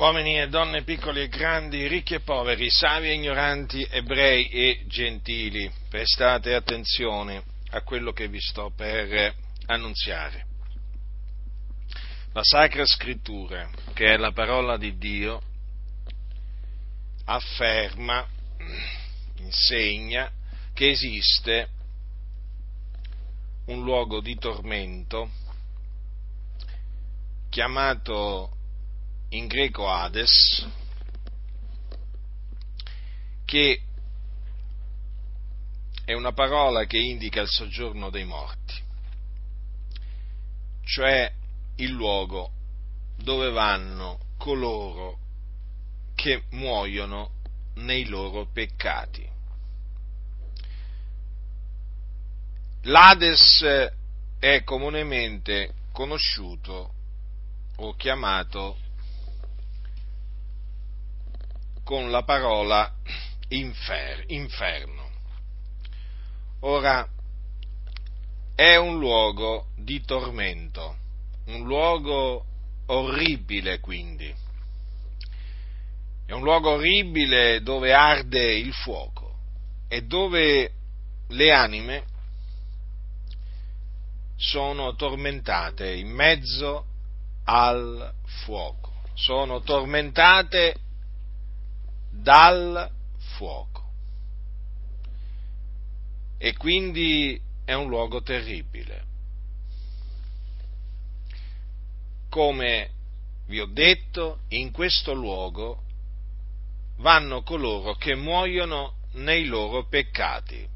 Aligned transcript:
uomini 0.00 0.40
e 0.40 0.48
donne 0.48 0.82
piccoli 0.82 1.20
e 1.20 1.28
grandi, 1.28 1.86
ricchi 1.86 2.14
e 2.14 2.20
poveri, 2.20 2.70
savi 2.70 3.08
e 3.08 3.12
ignoranti, 3.12 3.86
ebrei 3.90 4.48
e 4.48 4.84
gentili, 4.86 5.70
prestate 5.90 6.54
attenzione 6.54 7.42
a 7.72 7.82
quello 7.82 8.10
che 8.12 8.26
vi 8.26 8.40
sto 8.40 8.72
per 8.74 9.34
annunziare. 9.66 10.46
La 12.32 12.42
Sacra 12.42 12.86
Scrittura, 12.86 13.68
che 13.92 14.06
è 14.06 14.16
la 14.16 14.32
parola 14.32 14.78
di 14.78 14.96
Dio, 14.96 15.42
afferma, 17.26 18.26
insegna 19.36 20.32
che 20.72 20.88
esiste 20.88 21.68
un 23.66 23.82
luogo 23.82 24.20
di 24.20 24.34
tormento 24.38 25.28
chiamato 27.50 28.59
in 29.30 29.46
greco 29.46 29.88
Hades, 29.88 30.66
che 33.44 33.82
è 36.04 36.12
una 36.12 36.32
parola 36.32 36.84
che 36.86 36.98
indica 36.98 37.40
il 37.40 37.48
soggiorno 37.48 38.10
dei 38.10 38.24
morti, 38.24 38.74
cioè 40.84 41.32
il 41.76 41.90
luogo 41.90 42.50
dove 43.16 43.50
vanno 43.50 44.18
coloro 44.36 45.18
che 46.14 46.44
muoiono 46.50 47.30
nei 47.74 48.06
loro 48.06 48.46
peccati. 48.46 49.28
L'Hades 52.82 53.64
è 54.38 54.64
comunemente 54.64 55.74
conosciuto 55.92 56.94
o 57.76 57.94
chiamato 57.94 58.78
con 61.90 62.08
la 62.12 62.22
parola 62.22 62.88
infer, 63.48 64.22
inferno. 64.28 65.10
Ora, 66.60 67.04
è 68.54 68.76
un 68.76 69.00
luogo 69.00 69.66
di 69.76 70.00
tormento, 70.04 70.96
un 71.46 71.64
luogo 71.64 72.44
orribile 72.86 73.80
quindi. 73.80 74.32
È 76.26 76.30
un 76.30 76.42
luogo 76.42 76.74
orribile 76.74 77.60
dove 77.60 77.92
arde 77.92 78.54
il 78.54 78.72
fuoco 78.72 79.34
e 79.88 80.02
dove 80.02 80.70
le 81.26 81.52
anime 81.52 82.04
sono 84.36 84.94
tormentate 84.94 85.92
in 85.92 86.08
mezzo 86.08 86.84
al 87.46 88.14
fuoco, 88.44 88.92
sono 89.14 89.60
tormentate 89.62 90.88
dal 92.10 92.90
fuoco. 93.36 93.88
E 96.38 96.56
quindi 96.56 97.40
è 97.64 97.74
un 97.74 97.88
luogo 97.88 98.22
terribile. 98.22 99.04
Come 102.28 102.90
vi 103.46 103.60
ho 103.60 103.66
detto, 103.66 104.40
in 104.48 104.70
questo 104.70 105.12
luogo 105.12 105.82
vanno 106.98 107.42
coloro 107.42 107.94
che 107.94 108.14
muoiono 108.14 108.94
nei 109.12 109.46
loro 109.46 109.86
peccati. 109.86 110.68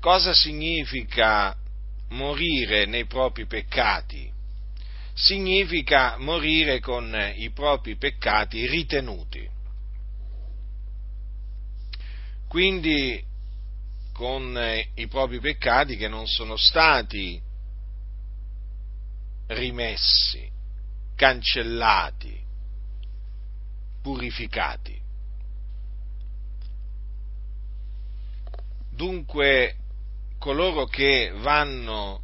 Cosa 0.00 0.34
significa 0.34 1.56
morire 2.10 2.86
nei 2.86 3.06
propri 3.06 3.46
peccati? 3.46 4.32
Significa 5.16 6.18
morire 6.18 6.78
con 6.78 7.32
i 7.36 7.50
propri 7.50 7.96
peccati 7.96 8.66
ritenuti. 8.66 9.48
Quindi 12.46 13.24
con 14.12 14.58
i 14.94 15.06
propri 15.08 15.40
peccati 15.40 15.96
che 15.96 16.08
non 16.08 16.26
sono 16.26 16.56
stati 16.56 17.40
rimessi, 19.48 20.50
cancellati, 21.14 22.38
purificati. 24.02 25.00
Dunque 28.90 29.76
coloro 30.38 30.84
che 30.84 31.32
vanno 31.36 32.20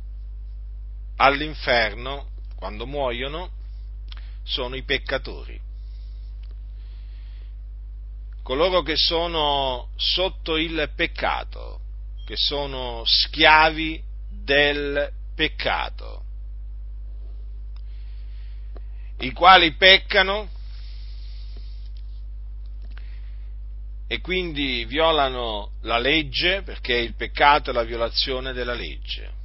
all'inferno 1.17 2.32
quando 2.63 2.87
muoiono, 2.87 3.51
sono 4.45 4.77
i 4.77 4.85
peccatori. 4.85 5.61
Coloro 8.45 8.83
che 8.83 8.95
sono 8.95 9.89
sotto 9.97 10.57
il 10.57 10.93
peccato, 10.95 11.81
che 12.25 12.37
sono 12.37 13.03
schiavi 13.05 14.01
del 14.29 15.13
peccato, 15.35 16.23
i 19.19 19.33
quali 19.33 19.75
peccano 19.75 20.49
e 24.07 24.21
quindi 24.21 24.85
violano 24.85 25.73
la 25.81 25.99
legge, 25.99 26.63
perché 26.63 26.95
il 26.95 27.17
peccato 27.17 27.71
è 27.71 27.73
la 27.73 27.83
violazione 27.83 28.53
della 28.53 28.75
legge 28.75 29.41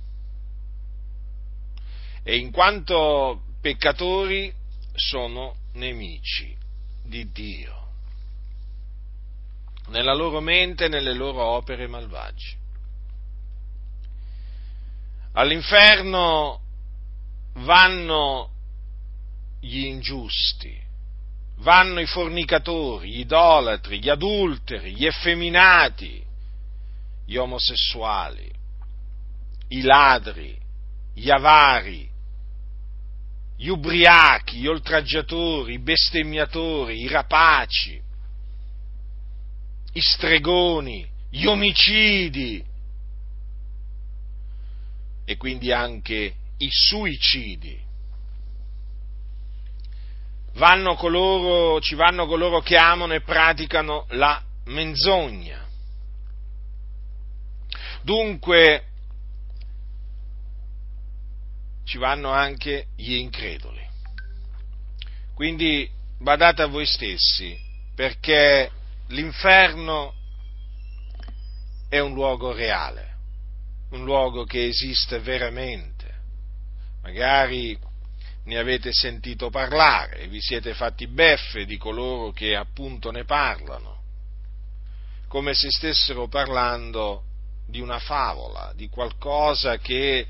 e 2.27 2.35
in 2.35 2.51
quanto 2.51 3.43
peccatori 3.61 4.53
sono 4.93 5.55
nemici 5.75 6.53
di 7.01 7.31
Dio, 7.31 7.87
nella 9.87 10.13
loro 10.13 10.41
mente 10.41 10.85
e 10.85 10.87
nelle 10.89 11.13
loro 11.13 11.41
opere 11.41 11.87
malvagie. 11.87 12.57
All'inferno 15.31 16.59
vanno 17.59 18.49
gli 19.61 19.85
ingiusti, 19.85 20.77
vanno 21.59 22.01
i 22.01 22.07
fornicatori, 22.07 23.09
gli 23.09 23.19
idolatri, 23.19 24.01
gli 24.01 24.09
adulteri, 24.09 24.93
gli 24.93 25.05
effeminati, 25.05 26.21
gli 27.25 27.37
omosessuali, 27.37 28.51
i 29.69 29.81
ladri, 29.81 30.59
gli 31.13 31.29
avari, 31.29 32.15
gli 33.57 33.69
ubriachi, 33.69 34.57
gli 34.57 34.67
oltraggiatori, 34.67 35.73
i 35.73 35.79
bestemmiatori, 35.79 37.01
i 37.01 37.07
rapaci, 37.07 37.99
i 39.93 40.01
stregoni, 40.01 41.09
gli 41.29 41.45
omicidi 41.45 42.63
e 45.25 45.37
quindi 45.37 45.71
anche 45.71 46.35
i 46.57 46.69
suicidi. 46.71 47.85
Vanno 50.53 50.95
coloro, 50.95 51.81
ci 51.81 51.95
vanno 51.95 52.25
coloro 52.25 52.61
che 52.61 52.77
amano 52.77 53.13
e 53.13 53.21
praticano 53.21 54.05
la 54.09 54.41
menzogna. 54.65 55.65
Dunque, 58.01 58.85
ci 61.87 61.97
vanno 61.97 62.31
anche 62.31 62.87
gli 62.97 63.13
increduli. 63.13 63.81
Quindi 65.33 65.89
badate 66.19 66.61
a 66.63 66.67
voi 66.67 66.85
stessi, 66.85 67.57
perché 67.95 68.69
l'inferno 69.07 70.13
è 71.87 71.99
un 71.99 72.13
luogo 72.13 72.51
reale, 72.51 73.15
un 73.91 74.03
luogo 74.03 74.43
che 74.43 74.65
esiste 74.65 75.19
veramente. 75.19 76.05
Magari 77.03 77.79
ne 78.43 78.57
avete 78.57 78.91
sentito 78.91 79.49
parlare 79.49 80.19
e 80.19 80.27
vi 80.27 80.41
siete 80.41 80.73
fatti 80.73 81.07
beffe 81.07 81.65
di 81.65 81.77
coloro 81.77 82.31
che 82.31 82.53
appunto 82.53 83.11
ne 83.11 83.23
parlano, 83.23 84.01
come 85.29 85.53
se 85.53 85.71
stessero 85.71 86.27
parlando 86.27 87.23
di 87.65 87.79
una 87.79 87.99
favola, 87.99 88.73
di 88.75 88.89
qualcosa 88.89 89.77
che 89.77 90.27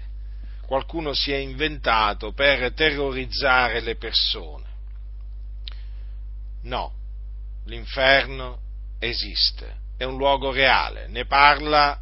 qualcuno 0.68 1.14
si 1.14 1.32
è 1.32 1.38
inventato 1.38 2.34
per 2.34 2.74
terrorizzare 2.74 3.80
le 3.80 3.96
persone. 3.96 4.66
No, 6.64 6.94
l'inferno 7.64 8.60
esiste, 9.00 9.78
è 9.96 10.04
un 10.04 10.18
luogo 10.18 10.52
reale, 10.52 11.08
ne 11.08 11.26
parla 11.26 11.98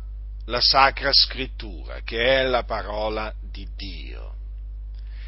la 0.45 0.59
Sacra 0.61 1.11
Scrittura, 1.13 1.99
che 2.01 2.39
è 2.39 2.43
la 2.43 2.63
parola 2.63 3.31
di 3.39 3.69
Dio. 3.75 4.33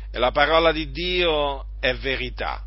E 0.10 0.18
la 0.18 0.31
parola 0.31 0.72
di 0.72 0.89
Dio 0.89 1.68
è 1.80 1.94
verità. 1.94 2.66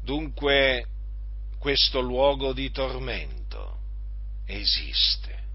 Dunque 0.00 0.86
questo 1.58 2.00
luogo 2.00 2.52
di 2.52 2.70
tormento 2.70 3.78
esiste 4.46 5.45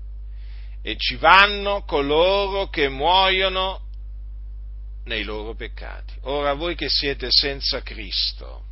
e 0.81 0.95
ci 0.97 1.15
vanno 1.15 1.83
coloro 1.83 2.67
che 2.69 2.89
muoiono 2.89 3.87
nei 5.05 5.23
loro 5.23 5.55
peccati. 5.55 6.13
Ora 6.21 6.53
voi 6.53 6.75
che 6.75 6.89
siete 6.89 7.27
senza 7.29 7.81
Cristo, 7.81 8.65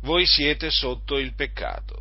voi 0.00 0.26
siete 0.26 0.70
sotto 0.70 1.16
il 1.18 1.34
peccato 1.34 2.00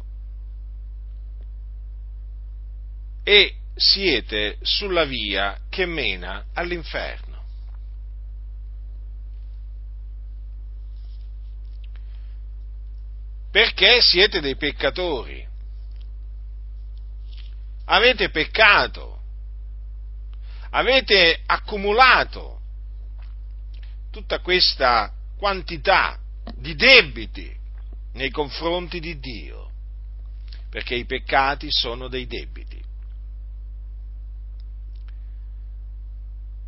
e 3.23 3.55
siete 3.75 4.57
sulla 4.61 5.05
via 5.05 5.57
che 5.69 5.85
mena 5.85 6.45
all'inferno. 6.53 7.29
Perché 13.51 14.01
siete 14.01 14.39
dei 14.39 14.55
peccatori. 14.55 15.50
Avete 17.85 18.29
peccato. 18.29 19.19
Avete 20.71 21.41
accumulato 21.45 22.59
tutta 24.11 24.39
questa 24.39 25.11
quantità 25.37 26.17
di 26.55 26.75
debiti 26.75 27.53
nei 28.13 28.29
confronti 28.29 28.99
di 28.99 29.19
Dio, 29.19 29.71
perché 30.69 30.95
i 30.95 31.05
peccati 31.05 31.71
sono 31.71 32.07
dei 32.07 32.27
debiti. 32.27 32.79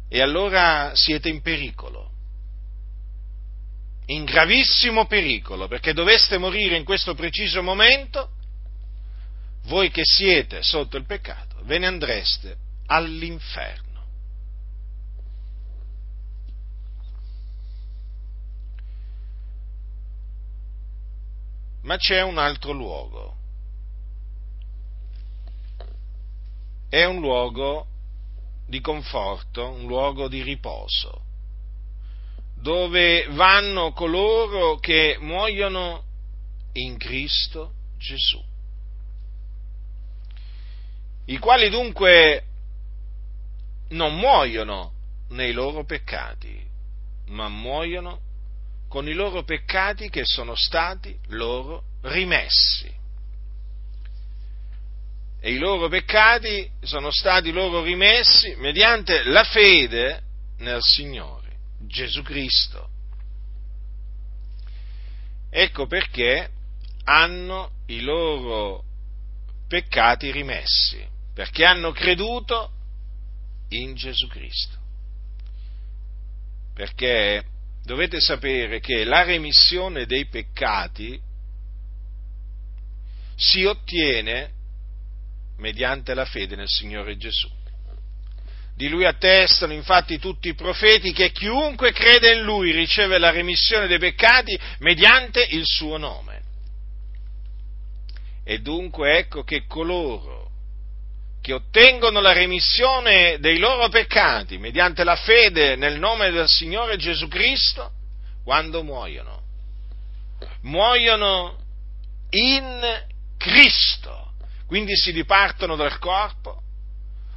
E 0.09 0.21
allora 0.21 0.91
siete 0.95 1.29
in 1.29 1.41
pericolo, 1.41 2.11
in 4.07 4.25
gravissimo 4.25 5.05
pericolo, 5.05 5.67
perché 5.67 5.93
doveste 5.93 6.37
morire 6.37 6.77
in 6.77 6.83
questo 6.83 7.15
preciso 7.15 7.63
momento, 7.63 8.31
voi 9.63 9.89
che 9.89 10.03
siete 10.03 10.61
sotto 10.61 10.97
il 10.97 11.05
peccato, 11.05 11.57
ve 11.63 11.77
ne 11.77 11.87
andreste 11.87 12.57
all'inferno. 12.87 13.93
ma 21.83 21.97
c'è 21.97 22.21
un 22.21 22.37
altro 22.37 22.71
luogo. 22.71 23.35
È 26.89 27.03
un 27.05 27.19
luogo 27.19 27.87
di 28.67 28.79
conforto, 28.79 29.69
un 29.69 29.87
luogo 29.87 30.27
di 30.27 30.41
riposo, 30.41 31.21
dove 32.55 33.27
vanno 33.31 33.91
coloro 33.91 34.77
che 34.77 35.17
muoiono 35.19 36.03
in 36.73 36.97
Cristo 36.97 37.73
Gesù, 37.97 38.41
i 41.25 41.37
quali 41.37 41.69
dunque 41.69 42.43
non 43.89 44.15
muoiono 44.15 44.91
nei 45.29 45.53
loro 45.53 45.85
peccati, 45.85 46.61
ma 47.27 47.47
muoiono 47.47 48.19
con 48.87 49.07
i 49.07 49.13
loro 49.13 49.43
peccati 49.43 50.09
che 50.09 50.23
sono 50.25 50.55
stati 50.55 51.17
loro 51.27 51.83
rimessi. 52.01 53.01
E 55.39 55.51
i 55.51 55.57
loro 55.57 55.89
peccati 55.89 56.69
sono 56.81 57.11
stati 57.11 57.51
loro 57.51 57.81
rimessi 57.81 58.55
mediante 58.57 59.23
la 59.23 59.43
fede 59.43 60.21
nel 60.59 60.81
Signore 60.81 61.57
Gesù 61.79 62.21
Cristo. 62.21 62.89
Ecco 65.49 65.85
perché 65.85 66.49
hanno 67.05 67.71
i 67.87 68.01
loro 68.01 68.83
peccati 69.67 70.31
rimessi, 70.31 71.05
perché 71.33 71.65
hanno 71.65 71.91
creduto 71.91 72.71
in 73.69 73.95
Gesù 73.95 74.27
Cristo. 74.27 74.77
Perché 76.73 77.43
dovete 77.83 78.19
sapere 78.19 78.79
che 78.79 79.03
la 79.03 79.23
remissione 79.23 80.05
dei 80.05 80.27
peccati 80.27 81.19
si 83.35 83.63
ottiene 83.63 84.51
mediante 85.57 86.13
la 86.13 86.25
fede 86.25 86.55
nel 86.55 86.67
Signore 86.67 87.17
Gesù. 87.17 87.49
Di 88.75 88.89
lui 88.89 89.05
attestano 89.05 89.73
infatti 89.73 90.17
tutti 90.17 90.49
i 90.49 90.55
profeti 90.55 91.13
che 91.13 91.31
chiunque 91.31 91.91
crede 91.91 92.33
in 92.33 92.41
lui 92.41 92.71
riceve 92.71 93.19
la 93.19 93.29
remissione 93.29 93.85
dei 93.87 93.99
peccati 93.99 94.59
mediante 94.79 95.43
il 95.43 95.63
suo 95.65 95.97
nome. 95.97 96.41
E 98.43 98.59
dunque 98.59 99.17
ecco 99.17 99.43
che 99.43 99.65
coloro 99.67 100.42
che 101.43 101.51
ottengono 101.51 102.21
la 102.21 102.31
remissione 102.31 103.37
dei 103.37 103.57
loro 103.57 103.89
peccati 103.89 104.57
mediante 104.57 105.03
la 105.03 105.17
fede 105.17 105.75
nel 105.75 105.99
nome 105.99 106.31
del 106.31 106.47
Signore 106.47 106.95
Gesù 106.95 107.27
Cristo, 107.27 107.91
quando 108.45 108.81
muoiono. 108.81 109.41
Muoiono 110.61 111.57
in 112.29 113.03
Cristo, 113.37 114.31
quindi 114.67 114.95
si 114.95 115.11
dipartono 115.11 115.75
dal 115.75 115.99
corpo, 115.99 116.61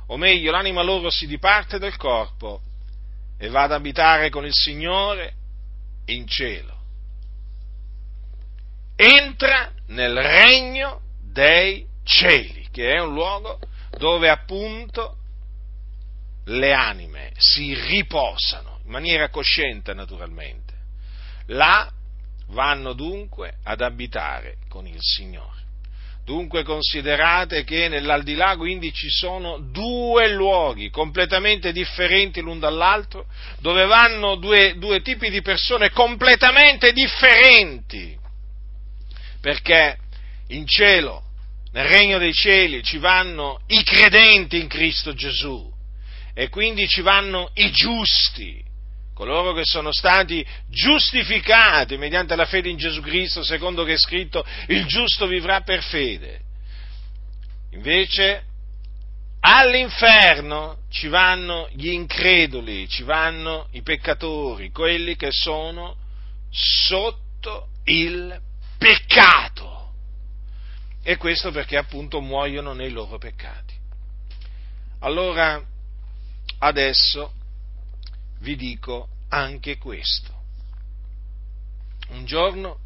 o 0.06 0.17
meglio 0.17 0.52
l'anima 0.52 0.82
loro 0.82 1.11
si 1.11 1.26
diparte 1.26 1.81
dal 1.81 1.97
corpo 1.97 2.61
e 3.37 3.49
va 3.49 3.64
ad 3.64 3.73
abitare 3.73 4.31
con 4.31 4.44
il 4.44 4.55
Signore 4.55 5.35
in 6.05 6.29
cielo. 6.29 6.79
Entra 8.94 9.73
nel 9.88 10.17
regno 10.17 11.00
dei 11.20 11.85
cieli, 12.05 12.69
che 12.70 12.93
è 12.93 13.00
un 13.00 13.12
luogo 13.12 13.59
dove 13.97 14.29
appunto 14.29 15.17
le 16.45 16.73
anime 16.73 17.33
si 17.37 17.75
riposano, 17.75 18.81
in 18.85 18.91
maniera 18.91 19.29
cosciente 19.29 19.95
naturalmente. 19.95 20.75
Là 21.47 21.91
vanno 22.49 22.93
dunque 22.93 23.55
ad 23.65 23.81
abitare 23.81 24.59
con 24.69 24.87
il 24.87 24.99
Signore. 25.01 25.65
Dunque 26.25 26.65
considerate 26.65 27.63
che 27.63 27.87
nell'aldilà 27.87 28.57
quindi 28.57 28.93
ci 28.93 29.09
sono 29.09 29.59
due 29.61 30.29
luoghi 30.29 30.91
completamente 30.91 31.71
differenti 31.71 32.41
l'un 32.41 32.59
dall'altro, 32.59 33.27
dove 33.61 33.87
vanno 33.87 34.35
due, 34.35 34.77
due 34.77 35.03
tipi 35.03 35.31
di 35.31 35.41
persone 35.41 35.91
completamente 35.91 36.93
differenti. 36.93 38.19
Perché 39.41 39.99
in 40.49 40.67
cielo 40.67 41.25
nel 41.76 41.88
regno 41.88 42.17
dei 42.17 42.32
cieli 42.32 42.82
ci 42.82 42.96
vanno 42.96 43.61
i 43.67 43.82
credenti 43.82 44.58
in 44.58 44.67
Cristo 44.67 45.12
Gesù 45.12 45.70
e 46.32 46.49
quindi 46.49 46.88
ci 46.88 47.02
vanno 47.02 47.50
i 47.52 47.71
giusti, 47.71 48.64
coloro 49.12 49.52
che 49.52 49.61
sono 49.64 49.92
stati 49.92 50.45
giustificati 50.71 51.99
mediante 51.99 52.35
la 52.35 52.47
fede 52.47 52.71
in 52.71 52.78
Gesù 52.78 53.02
Cristo, 53.02 53.42
secondo 53.42 53.85
che 53.85 53.92
è 53.92 53.99
scritto 53.99 54.42
il 54.68 54.87
giusto 54.87 55.26
vivrà 55.26 55.61
per 55.61 55.83
fede. 55.83 56.40
Invece 57.73 58.45
all'inferno 59.40 60.78
ci 60.90 61.09
vanno 61.09 61.68
gli 61.73 61.88
increduli, 61.88 62.88
ci 62.88 63.02
vanno 63.02 63.68
i 63.73 63.83
peccatori, 63.83 64.71
quelli 64.71 65.14
che 65.14 65.28
sono 65.30 65.95
sotto 66.50 67.68
il 67.85 68.35
peccato 68.78 69.75
e 71.09 71.17
questo 71.19 71.53
perché 71.53 71.77
appunto 71.77 72.21
muoiono 72.21 72.73
nei 72.73 72.91
loro 72.91 73.17
peccati. 73.17 73.75
Allora, 75.03 75.65
adesso 76.59 77.33
vi 78.41 78.57
dico 78.57 79.07
anche 79.29 79.79
questo. 79.79 80.35
Un 82.09 82.25
giorno 82.25 82.79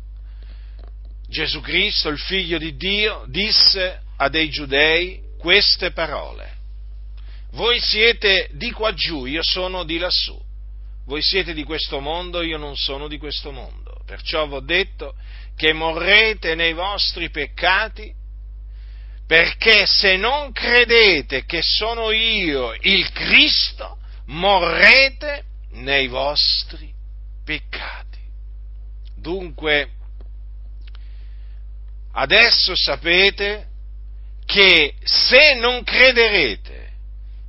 Gesù 1.29 1.63
Cristo, 1.63 2.11
il 2.11 2.19
figlio 2.19 2.59
di 2.59 2.77
Dio, 2.77 3.25
disse 3.27 4.03
a 4.17 4.29
dei 4.29 4.51
giudei 4.51 5.23
queste 5.39 5.93
parole. 5.93 6.59
Voi 7.53 7.81
siete 7.81 8.51
di 8.53 8.71
qua 8.71 8.93
giù, 8.93 9.25
io 9.25 9.43
sono 9.43 9.85
di 9.85 9.97
lassù. 9.97 10.39
Voi 11.07 11.23
siete 11.23 11.55
di 11.55 11.65
questo 11.65 12.01
mondo, 12.01 12.43
io 12.43 12.59
non 12.59 12.77
sono 12.77 13.09
di 13.09 13.17
questo 13.17 13.51
mondo. 13.51 14.03
Perciò 14.05 14.47
vi 14.47 14.55
ho 14.57 14.61
detto 14.61 15.15
che 15.61 15.75
morrete 15.75 16.55
nei 16.55 16.73
vostri 16.73 17.29
peccati, 17.29 18.11
perché 19.27 19.85
se 19.85 20.17
non 20.17 20.53
credete 20.53 21.45
che 21.45 21.61
sono 21.61 22.13
io 22.13 22.75
il 22.81 23.13
Cristo, 23.13 23.99
morrete 24.29 25.45
nei 25.73 26.09
vostri 26.09 26.91
peccati. 27.45 28.21
Dunque, 29.19 29.91
adesso 32.13 32.75
sapete 32.75 33.67
che 34.47 34.95
se 35.05 35.57
non 35.57 35.85
crederete 35.85 36.93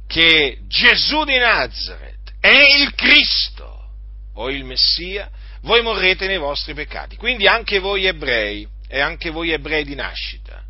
che 0.07 0.57
Gesù 0.67 1.23
di 1.23 1.37
Nazareth 1.37 2.33
è 2.41 2.61
il 2.77 2.93
Cristo 2.93 3.87
o 4.33 4.49
il 4.49 4.65
Messia, 4.65 5.31
voi 5.61 5.81
morrete 5.81 6.27
nei 6.27 6.37
vostri 6.37 6.73
peccati. 6.73 7.15
Quindi 7.15 7.47
anche 7.47 7.79
voi 7.79 8.05
ebrei, 8.05 8.67
e 8.87 8.99
anche 8.99 9.29
voi 9.29 9.51
ebrei 9.51 9.83
di 9.83 9.95
nascita, 9.95 10.61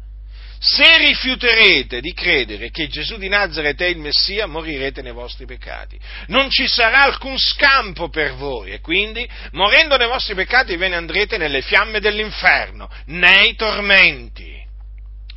se 0.64 0.96
rifiuterete 1.00 2.02
di 2.02 2.14
credere 2.14 2.70
che 2.70 2.88
Gesù 2.88 3.18
di 3.18 3.28
Nazareth 3.28 3.82
è 3.82 3.88
il 3.88 3.98
Messia, 3.98 4.46
morirete 4.46 5.02
nei 5.02 5.12
vostri 5.12 5.48
peccati. 5.48 6.00
Non 6.28 6.52
ci 6.52 6.68
sarà 6.68 7.02
alcun 7.02 7.36
scampo 7.40 8.10
per 8.10 8.36
voi 8.36 8.70
e 8.70 8.80
quindi, 8.80 9.28
morendo 9.54 9.98
nei 9.98 10.08
vostri 10.08 10.36
peccati, 10.36 10.76
ve 10.76 10.88
ne 10.88 10.98
andrete 10.98 11.38
nelle 11.38 11.64
fiamme 11.64 12.00
dell'inferno, 12.00 12.92
nei 13.08 13.56
tormenti. 13.56 14.54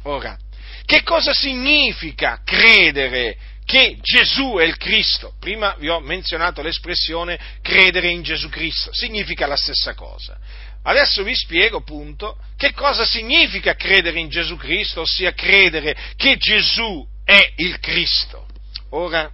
Ora, 0.02 0.37
che 0.84 1.02
cosa 1.02 1.32
significa 1.32 2.42
credere 2.44 3.38
che 3.64 3.99
Gesù 4.00 4.56
è 4.59 4.64
il 4.64 4.76
Cristo? 4.76 5.35
Prima 5.40 5.75
vi 5.78 5.88
ho 5.88 6.00
menzionato 6.00 6.62
l'espressione 6.62 7.38
credere 7.62 8.11
in 8.11 8.23
Gesù 8.23 8.49
Cristo, 8.49 8.92
significa 8.92 9.47
la 9.47 9.56
stessa 9.56 9.94
cosa. 9.94 10.38
Adesso 10.83 11.23
vi 11.23 11.35
spiego 11.35 11.78
appunto 11.78 12.37
che 12.56 12.73
cosa 12.73 13.06
significa 13.06 13.75
credere 13.75 14.21
in 14.21 14.28
Gesù 14.28 14.56
Cristo, 14.56 15.00
ossia 15.00 15.33
credere 15.33 15.97
che 16.16 16.37
Gesù 16.37 17.06
è 17.25 17.52
il 17.56 17.80
Cristo. 17.80 18.47
Ora, 18.90 19.30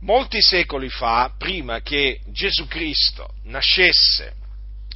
molti 0.00 0.40
secoli 0.40 0.88
fa, 0.88 1.34
prima 1.36 1.82
che 1.82 2.20
Gesù 2.28 2.66
Cristo 2.66 3.34
nascesse 3.44 4.34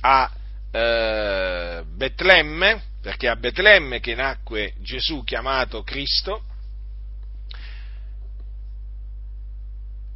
a 0.00 0.30
eh, 0.72 1.82
Betlemme, 1.84 2.82
perché 3.02 3.28
a 3.28 3.36
Betlemme 3.36 4.00
che 4.00 4.14
nacque 4.14 4.72
Gesù 4.78 5.22
chiamato 5.22 5.82
Cristo, 5.82 6.44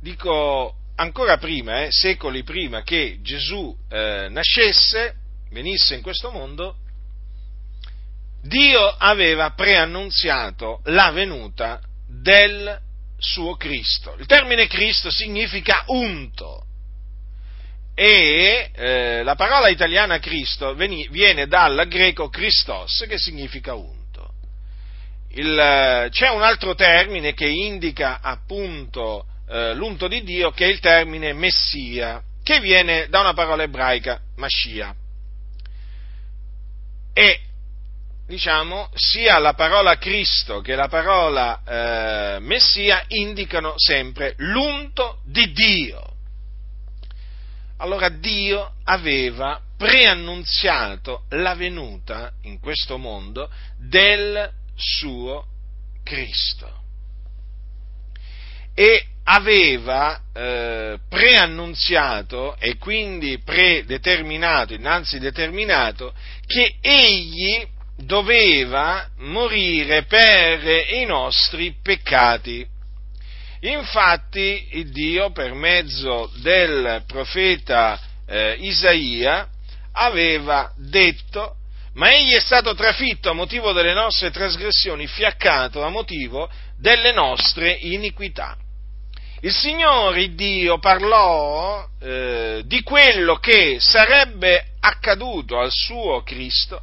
dico 0.05 0.75
ancora 0.97 1.39
prima, 1.39 1.85
eh, 1.85 1.89
secoli 1.91 2.43
prima 2.43 2.83
che 2.83 3.21
Gesù 3.23 3.75
eh, 3.89 4.29
nascesse, 4.29 5.15
venisse 5.51 5.95
in 5.95 6.03
questo 6.03 6.31
mondo, 6.31 6.77
Dio 8.43 8.87
aveva 8.99 9.53
preannunziato 9.53 10.83
la 10.85 11.11
venuta 11.11 11.81
del 12.07 12.79
suo 13.17 13.57
Cristo. 13.57 14.15
Il 14.19 14.27
termine 14.27 14.67
Cristo 14.67 15.11
significa 15.11 15.85
unto 15.87 16.67
e 17.95 18.71
eh, 18.75 19.23
la 19.23 19.37
parola 19.37 19.69
italiana 19.69 20.19
Cristo 20.19 20.75
viene 20.75 21.47
dal 21.47 21.87
greco 21.89 22.29
Christos 22.29 23.07
che 23.09 23.17
significa 23.17 23.73
unto. 23.73 24.35
Il, 25.31 26.09
c'è 26.11 26.29
un 26.29 26.43
altro 26.43 26.75
termine 26.75 27.33
che 27.33 27.47
indica 27.49 28.21
appunto 28.21 29.29
eh, 29.49 29.75
l'unto 29.75 30.09
di 30.09 30.23
Dio 30.23 30.51
che 30.51 30.67
è 30.67 30.69
il 30.69 30.81
termine 30.81 31.33
Messia, 31.33 32.23
che 32.43 32.61
viene 32.61 33.09
da 33.09 33.21
una 33.21 33.35
parola 33.35 33.63
ebraica, 33.63 34.21
Mashiach. 34.37 34.97
E 37.13 37.41
diciamo, 38.27 38.91
sia 38.95 39.39
la 39.39 39.55
parola 39.55 39.99
Cristo 39.99 40.61
che 40.61 40.75
la 40.75 40.89
parola 40.89 41.63
eh, 41.65 42.41
Messia 42.41 43.05
indicano 43.09 43.75
sempre 43.77 44.35
l'unto 44.39 45.21
di 45.25 45.53
Dio. 45.53 46.13
Allora 47.79 48.09
Dio 48.09 48.75
aveva 48.85 49.61
preannunziato 49.77 51.25
la 51.31 51.55
venuta 51.55 52.33
in 52.43 52.61
questo 52.61 52.97
mondo 52.97 53.51
del 53.77 54.51
suo 54.75 55.47
Cristo. 56.03 56.83
E 58.75 59.07
aveva 59.25 60.21
eh, 60.33 60.99
preannunziato 61.09 62.57
e 62.59 62.77
quindi 62.77 63.41
predeterminato, 63.43 64.75
innanzi 64.75 65.19
determinato, 65.19 66.13
che 66.47 66.77
egli 66.81 67.67
doveva 67.97 69.09
morire 69.19 70.05
per 70.05 70.67
i 70.95 71.05
nostri 71.07 71.75
peccati. 71.83 72.67
Infatti 73.61 74.85
Dio 74.93 75.31
per 75.31 75.55
mezzo 75.55 76.31
del 76.43 77.03
profeta 77.07 77.99
eh, 78.27 78.57
Isaia 78.59 79.49
aveva 79.93 80.71
detto 80.77 81.57
ma 81.95 82.13
egli 82.13 82.33
è 82.33 82.41
stato 82.41 82.75
trafitto 82.75 83.31
a 83.31 83.35
motivo 83.35 83.73
delle 83.73 83.95
nostre 83.95 84.33
trasgressioni, 84.33 85.07
fiaccato 85.07 85.85
a 85.85 85.89
motivo 85.89 86.51
delle 86.77 87.13
nostre 87.13 87.71
iniquità. 87.71 88.57
Il 89.45 89.53
Signore 89.53 90.35
Dio 90.35 90.79
parlò 90.79 91.87
eh, 92.01 92.63
di 92.65 92.83
quello 92.83 93.37
che 93.37 93.77
sarebbe 93.79 94.69
accaduto 94.81 95.59
al 95.59 95.71
suo 95.71 96.23
Cristo, 96.23 96.81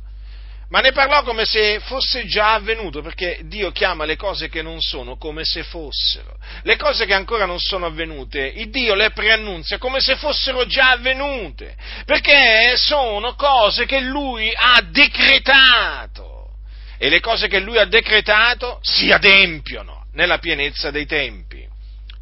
ma 0.69 0.79
ne 0.79 0.91
parlò 0.91 1.23
come 1.23 1.43
se 1.43 1.79
fosse 1.79 2.27
già 2.27 2.53
avvenuto, 2.53 3.01
perché 3.01 3.39
Dio 3.45 3.71
chiama 3.71 4.05
le 4.05 4.15
cose 4.15 4.47
che 4.47 4.61
non 4.61 4.79
sono 4.79 5.17
come 5.17 5.43
se 5.43 5.63
fossero. 5.63 6.37
Le 6.61 6.77
cose 6.77 7.07
che 7.07 7.15
ancora 7.15 7.47
non 7.47 7.59
sono 7.59 7.87
avvenute, 7.87 8.53
il 8.55 8.69
Dio 8.69 8.93
le 8.93 9.09
preannunzia 9.09 9.79
come 9.79 9.99
se 9.99 10.15
fossero 10.17 10.67
già 10.67 10.91
avvenute, 10.91 11.75
perché 12.05 12.75
sono 12.77 13.33
cose 13.33 13.87
che 13.87 14.01
Lui 14.01 14.53
ha 14.55 14.83
decretato. 14.87 16.57
E 16.99 17.09
le 17.09 17.21
cose 17.21 17.47
che 17.47 17.57
Lui 17.57 17.79
ha 17.79 17.85
decretato 17.85 18.77
si 18.83 19.11
adempiono 19.11 20.05
nella 20.13 20.37
pienezza 20.37 20.91
dei 20.91 21.07
tempi. 21.07 21.70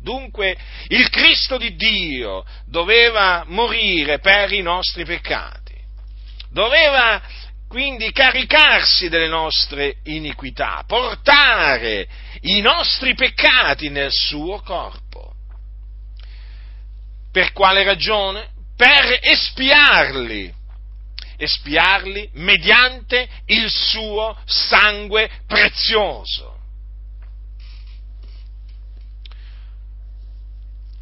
Dunque 0.10 0.58
il 0.88 1.08
Cristo 1.12 1.58
di 1.58 1.76
Dio 1.76 2.44
doveva 2.66 3.44
morire 3.46 4.18
per 4.18 4.52
i 4.52 4.64
nostri 4.64 5.06
peccati, 5.06 5.76
doveva 6.50 7.22
quindi 7.68 8.12
caricarsi 8.12 9.08
delle 9.08 9.28
nostre 9.28 9.98
iniquità, 10.06 10.84
portare 10.88 12.08
i 12.42 12.60
nostri 12.60 13.14
peccati 13.14 13.90
nel 13.90 14.10
suo 14.12 14.60
corpo. 14.62 15.36
Per 17.32 17.52
quale 17.52 17.84
ragione? 17.84 18.50
Per 18.76 19.20
espiarli, 19.22 20.52
espiarli 21.38 22.32
mediante 22.34 23.30
il 23.46 23.70
suo 23.70 24.36
sangue 24.46 25.30
prezioso. 25.46 26.59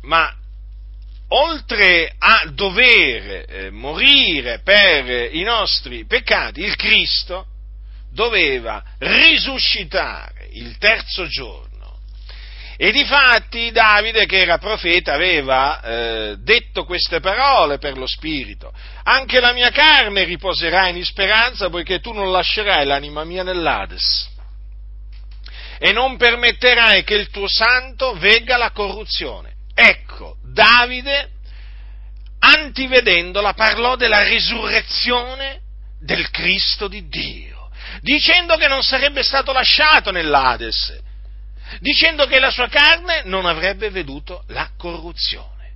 Ma 0.08 0.34
oltre 1.30 2.14
a 2.18 2.50
dover 2.54 3.46
eh, 3.48 3.70
morire 3.70 4.62
per 4.64 5.36
i 5.36 5.44
nostri 5.44 6.06
peccati, 6.06 6.62
il 6.62 6.76
Cristo 6.76 7.48
doveva 8.12 8.84
risuscitare 9.00 10.48
il 10.54 10.78
terzo 10.78 11.28
giorno. 11.28 11.66
E 12.78 12.92
difatti 12.92 13.72
Davide, 13.72 14.26
che 14.26 14.40
era 14.40 14.60
profeta, 14.60 15.14
aveva 15.14 15.82
eh, 15.82 16.36
detto 16.40 16.86
queste 16.86 17.20
parole 17.20 17.80
per 17.80 17.98
lo 17.98 18.06
Spirito. 18.06 18.72
Anche 19.04 19.40
la 19.40 19.52
mia 19.52 19.72
carne 19.72 20.24
riposerà 20.24 20.88
in 20.88 21.04
speranza, 21.04 21.70
poiché 21.70 22.00
tu 22.00 22.14
non 22.14 22.32
lascerai 22.32 22.86
l'anima 22.86 23.24
mia 23.24 23.44
nell'Ades. 23.44 24.30
E 25.80 25.92
non 25.92 26.18
permetterai 26.18 27.04
che 27.04 27.16
il 27.16 27.30
tuo 27.30 27.48
santo 27.48 28.16
vegga 28.16 28.58
la 28.58 28.72
corruzione. 28.72 29.57
Ecco, 29.80 30.38
Davide, 30.42 31.34
antivedendola, 32.40 33.54
parlò 33.54 33.96
della 33.96 34.24
risurrezione 34.24 35.62
del 36.00 36.32
Cristo 36.32 36.88
di 36.88 37.08
Dio, 37.08 37.70
dicendo 38.02 38.58
che 38.58 38.68
non 38.68 38.82
sarebbe 38.82 39.22
stato 39.22 39.52
lasciato 39.52 40.10
nell'Ades, 40.10 41.00
dicendo 41.80 42.26
che 42.26 42.40
la 42.40 42.50
sua 42.50 42.68
carne 42.70 43.22
non 43.26 43.46
avrebbe 43.46 43.92
veduto 43.92 44.46
la 44.48 44.72
corruzione. 44.76 45.74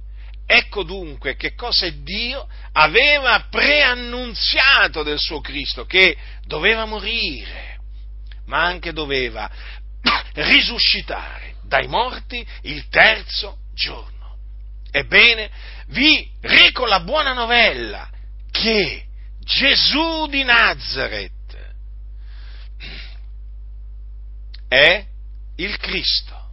Ecco 0.48 0.82
dunque 0.82 1.36
che 1.36 1.54
cosa 1.54 1.88
Dio 1.90 2.48
aveva 2.72 3.46
preannunziato 3.52 5.04
del 5.04 5.20
suo 5.20 5.42
Cristo, 5.42 5.86
che 5.86 6.18
doveva 6.44 6.86
morire, 6.86 7.78
ma 8.48 8.64
anche 8.64 8.94
doveva 8.94 9.48
risuscitare 10.34 11.58
dai 11.66 11.86
morti 11.86 12.44
il 12.64 12.88
terzo. 12.90 13.60
Ebbene, 14.92 15.50
vi 15.88 16.30
reco 16.42 16.86
la 16.86 17.00
buona 17.00 17.34
novella 17.34 18.10
che 18.52 19.06
Gesù 19.40 20.28
di 20.28 20.44
Nazareth 20.44 21.40
è 24.68 25.06
il 25.56 25.78
Cristo. 25.78 26.50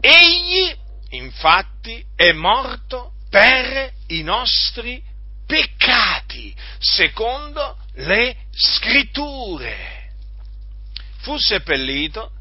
Egli, 0.00 0.74
infatti, 1.10 2.04
è 2.14 2.32
morto 2.32 3.12
per 3.28 3.92
i 4.08 4.22
nostri 4.22 5.02
peccati, 5.46 6.54
secondo 6.78 7.78
le 7.94 8.36
scritture. 8.50 10.12
Fu 11.18 11.36
seppellito 11.36 12.32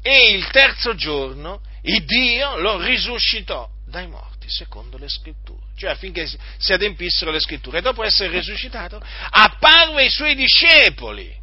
e 0.00 0.32
il 0.32 0.48
terzo 0.48 0.94
giorno 0.94 1.60
il 1.82 2.04
Dio 2.04 2.56
lo 2.58 2.80
risuscitò 2.80 3.68
dai 3.86 4.06
morti, 4.06 4.48
secondo 4.48 4.96
le 4.96 5.08
scritture, 5.08 5.60
cioè 5.76 5.90
affinché 5.90 6.26
si 6.58 6.72
adempissero 6.72 7.30
le 7.30 7.40
scritture. 7.40 7.78
E 7.78 7.82
dopo 7.82 8.02
essere 8.02 8.30
risuscitato, 8.30 9.00
apparve 9.30 10.02
ai 10.02 10.10
suoi 10.10 10.34
discepoli. 10.34 11.40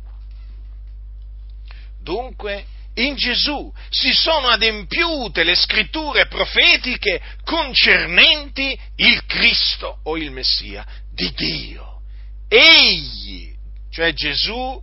Dunque, 2.01 2.65
in 2.95 3.15
Gesù 3.15 3.71
si 3.89 4.11
sono 4.11 4.47
adempiute 4.47 5.43
le 5.43 5.55
scritture 5.55 6.27
profetiche 6.27 7.21
concernenti 7.43 8.77
il 8.95 9.25
Cristo 9.25 9.99
o 10.03 10.17
il 10.17 10.31
Messia 10.31 10.85
di 11.13 11.31
Dio. 11.33 12.01
Egli, 12.47 13.53
cioè 13.91 14.11
Gesù, 14.13 14.81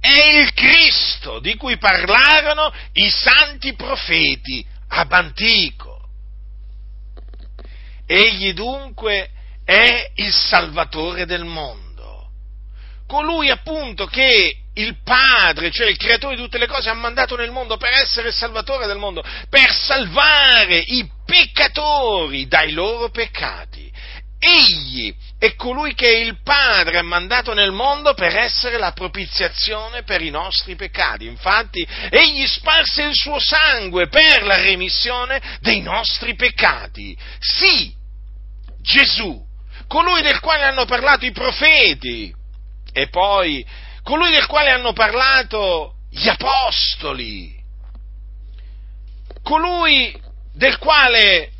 è 0.00 0.38
il 0.38 0.52
Cristo 0.52 1.38
di 1.40 1.54
cui 1.56 1.76
parlarono 1.78 2.72
i 2.92 3.10
santi 3.10 3.74
profeti 3.74 4.64
ab 4.94 5.12
antico. 5.12 6.08
Egli 8.06 8.52
dunque 8.52 9.30
è 9.64 10.10
il 10.16 10.32
Salvatore 10.32 11.24
del 11.26 11.44
mondo 11.44 11.84
colui 13.06 13.50
appunto 13.50 14.06
che 14.06 14.56
il 14.74 14.96
Padre, 15.04 15.70
cioè 15.70 15.88
il 15.88 15.96
creatore 15.96 16.34
di 16.34 16.42
tutte 16.42 16.58
le 16.58 16.66
cose, 16.66 16.88
ha 16.88 16.94
mandato 16.94 17.36
nel 17.36 17.52
mondo 17.52 17.76
per 17.76 17.92
essere 17.92 18.28
il 18.28 18.34
salvatore 18.34 18.86
del 18.86 18.98
mondo, 18.98 19.22
per 19.48 19.72
salvare 19.72 20.78
i 20.78 21.08
peccatori 21.24 22.48
dai 22.48 22.72
loro 22.72 23.10
peccati. 23.10 23.88
Egli 24.38 25.14
è 25.38 25.54
colui 25.56 25.94
che 25.94 26.08
il 26.08 26.40
Padre 26.42 26.98
ha 26.98 27.02
mandato 27.02 27.52
nel 27.52 27.72
mondo 27.72 28.14
per 28.14 28.36
essere 28.36 28.78
la 28.78 28.92
propiziazione 28.92 30.02
per 30.02 30.22
i 30.22 30.30
nostri 30.30 30.74
peccati. 30.74 31.26
Infatti, 31.26 31.86
egli 32.10 32.46
sparse 32.46 33.02
il 33.02 33.14
suo 33.14 33.38
sangue 33.38 34.08
per 34.08 34.44
la 34.44 34.56
remissione 34.56 35.58
dei 35.60 35.80
nostri 35.80 36.34
peccati. 36.34 37.16
Sì, 37.38 37.92
Gesù, 38.80 39.44
colui 39.86 40.22
del 40.22 40.40
quale 40.40 40.64
hanno 40.64 40.84
parlato 40.86 41.24
i 41.24 41.32
profeti, 41.32 42.34
e 42.92 43.08
poi 43.08 43.66
colui 44.02 44.30
del 44.30 44.46
quale 44.46 44.70
hanno 44.70 44.92
parlato 44.92 45.96
gli 46.10 46.28
apostoli, 46.28 47.52
colui 49.42 50.16
del 50.54 50.78
quale 50.78 51.50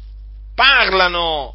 parlano 0.55 1.55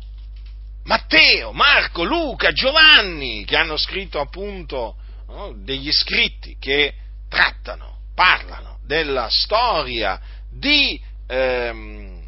Matteo, 0.90 1.52
Marco, 1.52 2.04
Luca, 2.04 2.52
Giovanni, 2.52 3.46
che 3.46 3.56
hanno 3.56 3.78
scritto 3.78 4.20
appunto 4.20 4.96
no, 5.28 5.54
degli 5.56 5.92
scritti 5.92 6.58
che 6.58 6.96
trattano, 7.30 8.00
parlano 8.16 8.80
della 8.84 9.28
storia 9.30 10.20
di, 10.50 11.00
ehm, 11.28 12.28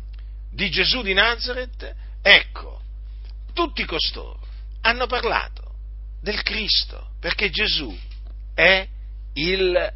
di 0.52 0.70
Gesù 0.70 1.02
di 1.02 1.14
Nazareth, 1.14 1.96
ecco, 2.22 2.82
tutti 3.52 3.84
costoro 3.84 4.40
hanno 4.82 5.08
parlato 5.08 5.64
del 6.22 6.44
Cristo, 6.44 7.14
perché 7.20 7.50
Gesù 7.50 7.98
è 8.54 8.88
il 9.34 9.94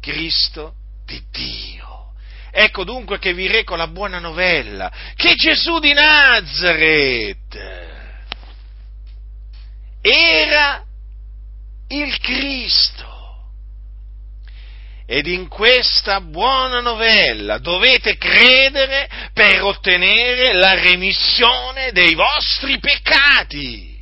Cristo 0.00 0.74
di 1.04 1.20
Dio. 1.32 2.12
Ecco 2.52 2.84
dunque 2.84 3.18
che 3.18 3.34
vi 3.34 3.48
reco 3.48 3.74
la 3.74 3.88
buona 3.88 4.20
novella, 4.20 4.92
che 5.16 5.34
Gesù 5.34 5.80
di 5.80 5.92
Nazareth 5.92 7.75
era 10.08 10.84
il 11.88 12.18
Cristo. 12.18 13.14
Ed 15.08 15.26
in 15.28 15.46
questa 15.46 16.20
buona 16.20 16.80
novella 16.80 17.58
dovete 17.58 18.16
credere 18.16 19.08
per 19.32 19.62
ottenere 19.62 20.52
la 20.52 20.74
remissione 20.74 21.92
dei 21.92 22.14
vostri 22.14 22.78
peccati. 22.80 23.94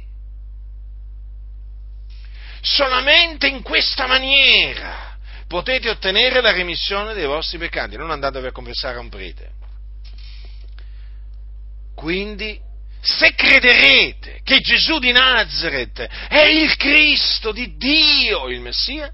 Solamente 2.62 3.46
in 3.46 3.60
questa 3.62 4.06
maniera 4.06 5.18
potete 5.46 5.90
ottenere 5.90 6.40
la 6.40 6.52
remissione 6.52 7.12
dei 7.12 7.26
vostri 7.26 7.58
peccati, 7.58 7.96
non 7.96 8.10
andatevi 8.10 8.46
a 8.46 8.52
confessare 8.52 8.96
a 8.96 9.00
un 9.00 9.10
prete. 9.10 9.50
Quindi, 11.94 12.58
se 13.04 13.34
crederete 13.34 14.40
che 14.42 14.60
Gesù 14.60 14.98
di 14.98 15.12
Nazareth 15.12 16.00
è 16.28 16.46
il 16.46 16.74
Cristo 16.76 17.52
di 17.52 17.76
Dio, 17.76 18.48
il 18.48 18.60
Messia, 18.60 19.12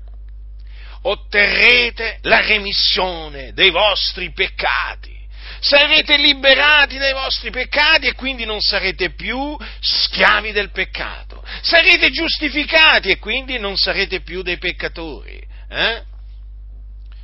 otterrete 1.02 2.18
la 2.22 2.40
remissione 2.40 3.52
dei 3.52 3.70
vostri 3.70 4.32
peccati 4.32 5.18
sarete 5.60 6.16
liberati 6.16 6.96
dai 6.96 7.12
vostri 7.12 7.50
peccati 7.50 8.06
e 8.06 8.14
quindi 8.14 8.44
non 8.44 8.60
sarete 8.60 9.10
più 9.10 9.56
schiavi 9.80 10.52
del 10.52 10.70
peccato. 10.70 11.44
Sarete 11.62 12.10
giustificati 12.10 13.10
e 13.10 13.18
quindi 13.18 13.58
non 13.58 13.76
sarete 13.76 14.22
più 14.22 14.42
dei 14.42 14.58
peccatori. 14.58 15.40
Eh? 15.68 16.02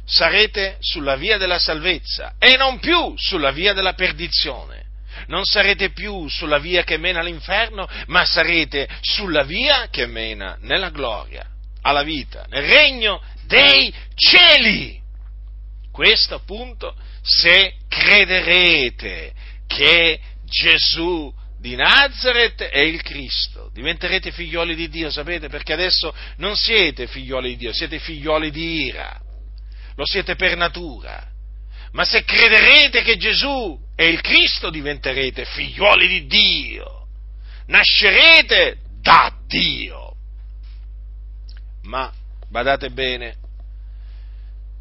Sarete 0.05 0.77
sulla 0.81 1.17
via 1.17 1.39
della 1.39 1.59
salvezza 1.59 2.35
e 2.39 2.57
non 2.57 2.79
più 2.79 3.15
sulla 3.17 3.51
via 3.51 3.73
della 3.73 3.95
perdizione. 3.95 4.76
Non 5.27 5.45
sarete 5.45 5.91
più 5.91 6.29
sulla 6.29 6.59
via 6.59 6.85
che 6.85 6.97
mena 6.99 7.21
all'inferno, 7.21 7.89
ma 8.07 8.25
sarete 8.25 8.89
sulla 9.01 9.43
via 9.43 9.89
che 9.91 10.07
mena 10.07 10.57
nella 10.61 10.91
gloria, 10.91 11.47
alla 11.83 12.03
vita, 12.03 12.45
nel 12.49 12.65
regno 12.65 13.23
dei 13.47 13.93
cieli. 14.15 15.01
Questo 15.91 16.35
appunto 16.35 16.95
se 17.23 17.75
crederete 17.89 19.33
che 19.67 20.21
Gesù 20.45 21.33
di 21.59 21.75
Nazareth 21.75 22.63
è 22.63 22.79
il 22.79 23.03
Cristo, 23.03 23.71
diventerete 23.73 24.31
figlioli 24.31 24.75
di 24.75 24.89
Dio, 24.89 25.11
sapete? 25.11 25.49
Perché 25.49 25.73
adesso 25.73 26.15
non 26.37 26.55
siete 26.55 27.07
figlioli 27.07 27.51
di 27.51 27.57
Dio, 27.57 27.73
siete 27.73 27.99
figlioli 27.99 28.51
di 28.51 28.85
ira, 28.85 29.19
lo 29.97 30.05
siete 30.07 30.37
per 30.37 30.57
natura. 30.57 31.27
Ma 31.93 32.05
se 32.05 32.25
crederete 32.25 33.03
che 33.03 33.17
Gesù 33.17 33.86
è 33.97 34.05
il 34.05 34.21
Cristo, 34.21 34.69
diventerete 34.69 35.47
figlioli 35.47 36.07
di 36.07 36.27
Dio, 36.27 37.07
nascerete 37.67 38.77
da 39.01 39.35
Dio. 39.47 40.15
Ma 41.85 42.13
badate 42.51 42.91
bene, 42.91 43.37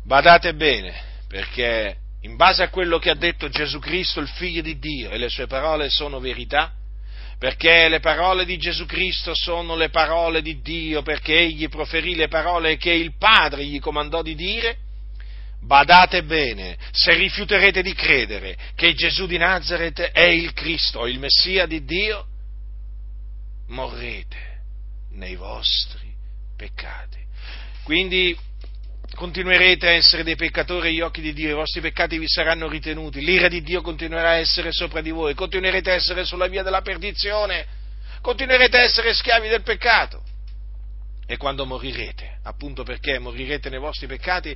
badate 0.03 0.53
bene, 0.53 1.01
perché 1.29 1.95
in 2.21 2.35
base 2.35 2.63
a 2.63 2.69
quello 2.69 2.99
che 2.99 3.09
ha 3.09 3.15
detto 3.15 3.47
Gesù 3.47 3.79
Cristo, 3.79 4.19
il 4.19 4.27
figlio 4.27 4.61
di 4.61 4.77
Dio, 4.79 5.09
e 5.11 5.17
le 5.17 5.29
sue 5.29 5.47
parole 5.47 5.89
sono 5.89 6.19
verità, 6.19 6.73
perché 7.37 7.87
le 7.87 8.01
parole 8.01 8.43
di 8.43 8.57
Gesù 8.57 8.85
Cristo 8.85 9.33
sono 9.33 9.77
le 9.77 9.89
parole 9.89 10.41
di 10.41 10.59
Dio, 10.59 11.03
perché 11.03 11.37
egli 11.37 11.69
proferì 11.69 12.15
le 12.15 12.27
parole 12.27 12.75
che 12.75 12.91
il 12.91 13.15
Padre 13.17 13.65
gli 13.65 13.79
comandò 13.79 14.21
di 14.21 14.35
dire, 14.35 14.77
badate 15.65 16.23
bene, 16.23 16.77
se 16.91 17.13
rifiuterete 17.15 17.81
di 17.81 17.93
credere 17.93 18.57
che 18.75 18.93
Gesù 18.93 19.25
di 19.25 19.37
Nazareth 19.37 20.01
è 20.11 20.27
il 20.27 20.53
Cristo, 20.53 21.07
il 21.07 21.19
Messia 21.19 21.65
di 21.65 21.83
Dio, 21.83 22.27
morrete 23.67 24.61
nei 25.11 25.35
vostri 25.35 26.13
peccati. 26.55 27.23
Quindi 27.83 28.37
continuerete 29.15 29.87
a 29.87 29.91
essere 29.91 30.23
dei 30.23 30.35
peccatori 30.35 30.89
agli 30.89 31.01
occhi 31.01 31.21
di 31.21 31.33
Dio, 31.33 31.49
i 31.49 31.53
vostri 31.53 31.81
peccati 31.81 32.17
vi 32.17 32.27
saranno 32.27 32.67
ritenuti, 32.67 33.23
l'ira 33.23 33.47
di 33.47 33.61
Dio 33.61 33.81
continuerà 33.81 34.31
a 34.31 34.37
essere 34.37 34.71
sopra 34.71 35.01
di 35.01 35.11
voi, 35.11 35.33
continuerete 35.33 35.91
a 35.91 35.93
essere 35.93 36.25
sulla 36.25 36.47
via 36.47 36.63
della 36.63 36.81
perdizione, 36.81 37.65
continuerete 38.21 38.77
a 38.77 38.81
essere 38.81 39.13
schiavi 39.13 39.47
del 39.47 39.61
peccato. 39.61 40.21
E 41.27 41.37
quando 41.37 41.65
morirete, 41.65 42.39
appunto 42.43 42.83
perché 42.83 43.17
morirete 43.17 43.69
nei 43.69 43.79
vostri 43.79 44.05
peccati, 44.05 44.55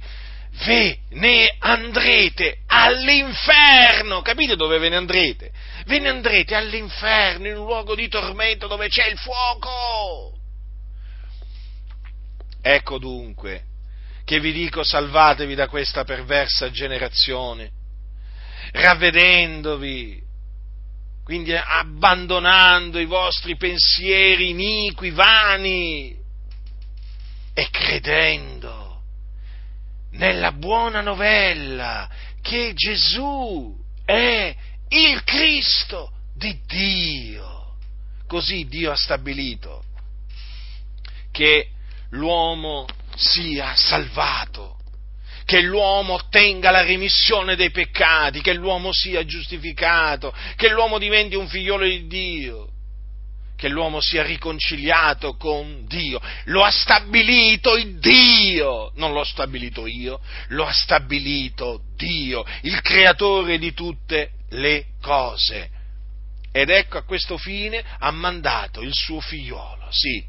ve 0.66 1.00
ne 1.10 1.56
andrete 1.60 2.60
all'inferno. 2.68 4.22
Capite 4.22 4.56
dove 4.56 4.78
ve 4.80 4.90
ne 4.90 4.96
andrete? 4.96 5.52
Ve 5.86 6.00
ne 6.00 6.10
andrete 6.10 6.56
all'inferno, 6.56 7.48
in 7.48 7.58
un 7.58 7.66
luogo 7.66 7.96
di 7.96 8.08
tormento 8.08 8.68
dove 8.68 8.90
c'è 8.90 9.08
il 9.08 9.18
fuoco. 9.18 10.38
Ecco 12.62 12.98
dunque 12.98 13.64
che 14.26 14.40
vi 14.40 14.52
dico 14.52 14.84
salvatevi 14.84 15.56
da 15.56 15.68
questa 15.68 16.04
perversa 16.04 16.70
generazione, 16.70 17.72
ravvedendovi, 18.74 20.22
quindi 21.24 21.56
abbandonando 21.56 23.00
i 23.00 23.06
vostri 23.06 23.56
pensieri 23.56 24.50
iniqui, 24.50 25.10
vani 25.10 26.16
e 27.54 27.70
credendo 27.72 28.89
nella 30.12 30.52
buona 30.52 31.02
novella 31.02 32.10
che 32.42 32.74
Gesù 32.74 33.76
è 34.06 34.56
il 34.90 35.24
Cristo 35.24 36.12
di 36.36 36.60
Dio. 36.66 37.76
Così 38.28 38.66
Dio 38.68 38.92
ha 38.92 38.96
stabilito 38.96 39.84
che 41.32 41.70
l'uomo 42.12 42.88
sia 43.16 43.76
salvato, 43.76 44.78
che 45.46 45.62
l'uomo 45.62 46.14
ottenga 46.14 46.72
la 46.72 46.84
remissione 46.84 47.56
dei 47.56 47.72
peccati, 47.72 48.42
che 48.42 48.54
l'uomo 48.54 48.92
sia 48.92 49.26
giustificato, 49.26 50.34
che 50.56 50.70
l'uomo 50.70 50.98
diventi 50.98 51.36
un 51.36 51.48
figliolo 51.48 51.86
di 51.86 52.08
Dio, 52.08 52.70
che 53.60 53.68
l'uomo 53.68 54.00
sia 54.00 54.24
riconciliato 54.24 55.36
con 55.36 55.86
Dio. 55.86 56.22
Lo 56.46 56.64
ha 56.64 56.72
stabilito 56.72 57.76
il 57.76 58.00
Dio, 58.00 58.94
non 58.96 59.12
l'ho 59.12 59.26
stabilito 59.26 59.86
io, 59.86 60.22
lo 60.48 60.66
ha 60.66 60.72
stabilito 60.72 61.82
Dio, 61.98 62.46
il 62.62 62.80
creatore 62.80 63.58
di 63.58 63.74
tutte 63.74 64.32
le 64.52 64.86
cose. 65.02 65.70
Ed 66.54 66.70
ecco 66.70 67.00
a 67.00 67.04
questo 67.04 67.38
fine 67.38 67.84
ha 68.00 68.12
mandato 68.12 68.82
il 68.82 68.94
suo 68.94 69.20
figliolo, 69.20 69.88
sì, 69.90 70.24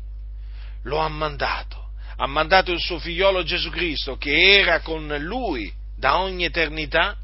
lo 0.82 0.98
ha 0.98 1.08
mandato, 1.08 1.90
ha 2.16 2.26
mandato 2.26 2.72
il 2.72 2.80
suo 2.80 2.98
figliolo 2.98 3.44
Gesù 3.44 3.70
Cristo 3.70 4.16
che 4.16 4.58
era 4.58 4.80
con 4.80 5.06
lui 5.20 5.72
da 5.96 6.18
ogni 6.18 6.44
eternità, 6.44 7.16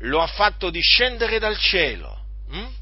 lo 0.00 0.20
ha 0.20 0.26
fatto 0.26 0.68
discendere 0.68 1.38
dal 1.38 1.56
cielo. 1.56 2.24
Hm? 2.50 2.75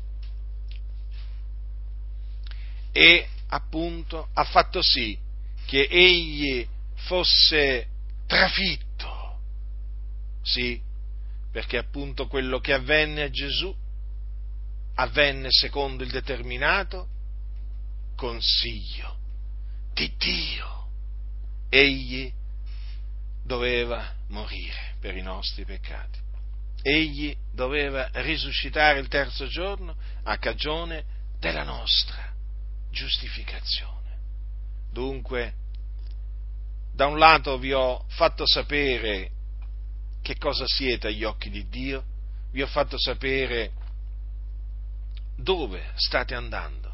E 2.97 3.27
appunto 3.49 4.29
ha 4.35 4.45
fatto 4.45 4.81
sì 4.81 5.19
che 5.67 5.89
egli 5.91 6.65
fosse 6.95 7.89
trafitto. 8.29 9.41
Sì, 10.43 10.81
perché 11.51 11.77
appunto 11.77 12.29
quello 12.29 12.61
che 12.61 12.73
avvenne 12.73 13.23
a 13.23 13.31
Gesù 13.31 13.75
avvenne 14.95 15.49
secondo 15.51 16.05
il 16.05 16.11
determinato 16.11 17.09
consiglio 18.15 19.17
di 19.93 20.15
Dio. 20.17 20.87
Egli 21.71 22.33
doveva 23.43 24.15
morire 24.29 24.95
per 25.01 25.17
i 25.17 25.23
nostri 25.23 25.65
peccati. 25.65 26.21
Egli 26.81 27.37
doveva 27.51 28.09
risuscitare 28.13 29.01
il 29.01 29.09
terzo 29.09 29.49
giorno 29.49 29.97
a 30.23 30.39
cagione 30.39 31.05
della 31.41 31.65
nostra 31.65 32.34
giustificazione. 32.95 33.93
Dunque, 34.91 35.53
da 36.95 37.07
un 37.07 37.19
lato 37.19 37.59
vi 37.59 37.73
ho 37.73 38.05
fatto 38.09 38.47
sapere 38.47 39.31
che 40.23 40.39
cosa 40.39 40.65
siete 40.67 41.09
agli 41.09 41.25
occhi 41.25 41.51
di 41.51 41.69
Dio, 41.69 42.05
vi 42.53 42.63
ho 42.63 42.67
fatto 42.67 42.97
sapere 42.99 43.73
dove 45.37 45.91
state 45.97 46.35
andando, 46.35 46.91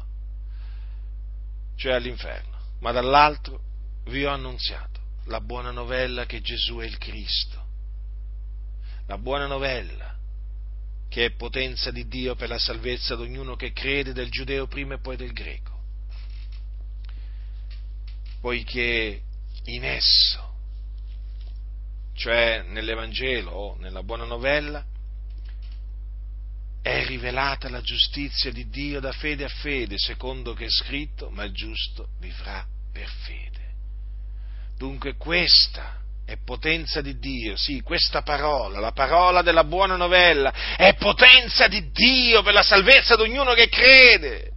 cioè 1.75 1.93
all'inferno, 1.93 2.57
ma 2.79 2.91
dall'altro 2.91 3.61
vi 4.05 4.25
ho 4.25 4.31
annunziato 4.31 4.99
la 5.25 5.39
buona 5.39 5.69
novella 5.69 6.25
che 6.25 6.41
Gesù 6.41 6.77
è 6.77 6.85
il 6.85 6.97
Cristo, 6.97 7.63
la 9.05 9.19
buona 9.19 9.45
novella 9.45 10.17
che 11.07 11.25
è 11.25 11.31
potenza 11.31 11.91
di 11.91 12.07
Dio 12.07 12.35
per 12.35 12.49
la 12.49 12.57
salvezza 12.57 13.15
di 13.15 13.23
ognuno 13.23 13.55
che 13.55 13.73
crede, 13.73 14.13
del 14.13 14.31
giudeo 14.31 14.65
prima 14.65 14.95
e 14.95 14.99
poi 14.99 15.17
del 15.17 15.33
greco 15.33 15.80
poiché 18.41 19.21
in 19.65 19.85
esso, 19.85 20.49
cioè 22.15 22.63
nell'Evangelo 22.67 23.51
o 23.51 23.77
nella 23.77 24.03
buona 24.03 24.25
novella, 24.25 24.83
è 26.81 27.05
rivelata 27.05 27.69
la 27.69 27.81
giustizia 27.81 28.51
di 28.51 28.67
Dio 28.69 28.99
da 28.99 29.11
fede 29.11 29.43
a 29.43 29.49
fede, 29.49 29.97
secondo 29.97 30.53
che 30.53 30.65
è 30.65 30.69
scritto, 30.69 31.29
ma 31.29 31.43
il 31.43 31.53
giusto 31.53 32.09
vivrà 32.19 32.65
per 32.91 33.07
fede. 33.07 33.59
Dunque 34.77 35.15
questa 35.15 35.99
è 36.25 36.37
potenza 36.43 37.01
di 37.01 37.19
Dio, 37.19 37.55
sì, 37.55 37.81
questa 37.81 38.23
parola, 38.23 38.79
la 38.79 38.93
parola 38.93 39.43
della 39.43 39.63
buona 39.63 39.95
novella, 39.95 40.75
è 40.75 40.95
potenza 40.95 41.67
di 41.67 41.91
Dio 41.91 42.41
per 42.41 42.53
la 42.53 42.63
salvezza 42.63 43.15
di 43.15 43.23
ognuno 43.23 43.53
che 43.53 43.69
crede. 43.69 44.50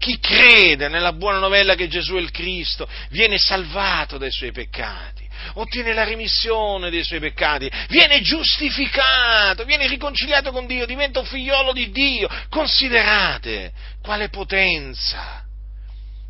Chi 0.00 0.18
crede 0.18 0.88
nella 0.88 1.12
buona 1.12 1.38
novella 1.38 1.74
che 1.74 1.86
Gesù 1.86 2.14
è 2.14 2.20
il 2.20 2.30
Cristo 2.30 2.88
viene 3.10 3.36
salvato 3.36 4.16
dai 4.16 4.32
suoi 4.32 4.50
peccati, 4.50 5.28
ottiene 5.56 5.92
la 5.92 6.04
remissione 6.04 6.88
dei 6.88 7.04
suoi 7.04 7.20
peccati, 7.20 7.70
viene 7.88 8.22
giustificato, 8.22 9.66
viene 9.66 9.86
riconciliato 9.86 10.52
con 10.52 10.66
Dio, 10.66 10.86
diventa 10.86 11.20
un 11.20 11.26
figliolo 11.26 11.74
di 11.74 11.90
Dio. 11.90 12.30
Considerate 12.48 13.72
quale 14.00 14.30
potenza, 14.30 15.44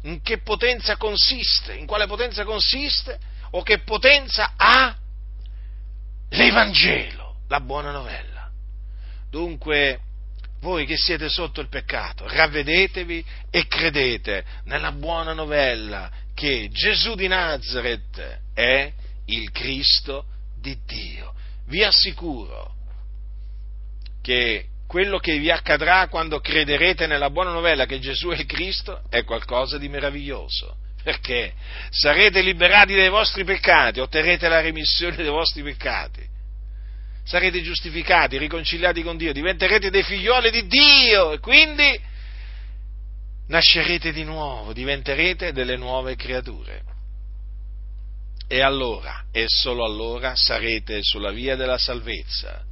in 0.03 0.21
che 0.21 0.41
potenza 0.43 0.97
consiste, 0.97 1.75
in 1.75 1.87
quale 1.87 2.09
potenza 2.09 2.43
consiste 2.43 3.21
o 3.53 3.63
che 3.63 3.83
potenza 3.83 4.55
ha 4.57 4.97
l'Evangelo, 6.31 7.37
la 7.47 7.61
buona 7.61 7.93
novella. 7.93 8.51
Dunque, 9.31 10.01
voi 10.61 10.85
che 10.85 10.97
siete 10.97 11.29
sotto 11.29 11.61
il 11.61 11.69
peccato, 11.69 12.27
ravvedetevi 12.27 13.25
e 13.51 13.67
credete 13.67 14.45
nella 14.65 14.93
buona 14.93 15.33
novella 15.33 16.11
che 16.35 16.69
Gesù 16.71 17.15
di 17.15 17.29
Nazareth 17.29 18.41
è 18.55 18.93
il 19.27 19.51
Cristo 19.51 20.27
di 20.61 20.77
Dio. 20.87 21.35
Vi 21.67 21.83
assicuro 21.83 22.75
che 24.23 24.67
quello 24.87 25.19
che 25.19 25.39
vi 25.39 25.51
accadrà 25.51 26.09
quando 26.09 26.41
crederete 26.41 27.07
nella 27.07 27.31
buona 27.31 27.53
novella 27.53 27.87
che 27.87 28.01
Gesù 28.01 28.29
è 28.29 28.39
il 28.39 28.47
Cristo 28.47 29.03
è 29.09 29.25
qualcosa 29.25 29.79
di 29.79 29.89
meraviglioso. 29.89 30.77
Perché 31.03 31.55
sarete 31.89 32.43
liberati 32.43 32.95
dai 32.95 33.09
vostri 33.09 33.45
peccati, 33.45 34.01
otterrete 34.01 34.49
la 34.49 34.61
remissione 34.61 35.17
dei 35.17 35.31
vostri 35.31 35.63
peccati 35.63 36.30
sarete 37.25 37.63
giustificati, 37.63 38.39
riconciliati 38.39 39.03
con 39.03 39.17
Dio, 39.17 39.33
diventerete 39.33 39.91
dei 39.91 40.03
figlioli 40.03 40.51
di 40.51 40.67
Dio 40.67 41.33
e 41.33 41.39
quindi 41.39 42.01
nascerete 43.49 44.13
di 44.13 44.25
nuovo, 44.25 44.73
diventerete 44.73 45.53
delle 45.53 45.77
nuove 45.77 46.17
creature. 46.17 46.83
E 48.49 48.63
allora, 48.63 49.27
e 49.31 49.45
solo 49.49 49.85
allora, 49.85 50.35
sarete 50.35 51.03
sulla 51.03 51.31
via 51.31 51.55
della 51.55 51.79
salvezza. 51.79 52.65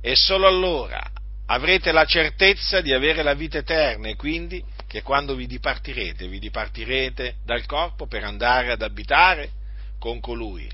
E 0.00 0.16
solo 0.16 0.46
allora 0.46 1.00
avrete 1.46 1.92
la 1.92 2.04
certezza 2.04 2.80
di 2.80 2.92
avere 2.92 3.22
la 3.22 3.34
vita 3.34 3.58
eterna 3.58 4.08
e 4.08 4.16
quindi 4.16 4.62
che 4.86 5.02
quando 5.02 5.34
vi 5.34 5.46
dipartirete, 5.46 6.28
vi 6.28 6.38
dipartirete 6.38 7.36
dal 7.44 7.64
corpo 7.66 8.06
per 8.06 8.24
andare 8.24 8.72
ad 8.72 8.82
abitare 8.82 9.50
con 9.98 10.20
colui 10.20 10.68